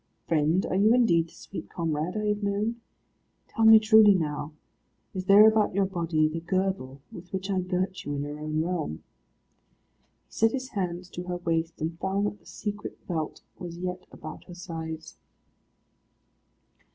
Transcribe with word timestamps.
"Friend, 0.27 0.65
are 0.65 0.75
you 0.75 0.95
indeed 0.95 1.27
the 1.27 1.35
sweet 1.35 1.69
comrade 1.69 2.17
I 2.17 2.25
have 2.29 2.41
known? 2.41 2.77
Tell 3.49 3.65
me 3.65 3.77
truly 3.77 4.15
now, 4.15 4.51
is 5.13 5.25
there 5.25 5.47
about 5.47 5.75
your 5.75 5.85
body 5.85 6.27
the 6.27 6.39
girdle 6.39 7.01
with 7.11 7.31
which 7.31 7.51
I 7.51 7.59
girt 7.61 8.03
you 8.03 8.15
in 8.15 8.23
your 8.23 8.39
own 8.39 8.63
realm?" 8.63 9.03
He 10.25 10.31
set 10.31 10.53
his 10.53 10.69
hands 10.69 11.07
to 11.11 11.25
her 11.25 11.37
waist, 11.37 11.79
and 11.81 11.99
found 11.99 12.25
that 12.25 12.39
the 12.39 12.47
secret 12.47 13.05
belt 13.05 13.43
was 13.59 13.77
yet 13.77 14.07
about 14.11 14.45
her 14.45 14.55
sides. 14.55 15.19